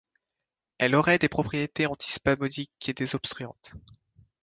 Elle 0.79 0.95
aurait 0.95 1.19
des 1.19 1.29
propriétés 1.29 1.85
antispasmodiques 1.85 2.73
et 2.89 2.93
désobstruantes. 2.93 3.73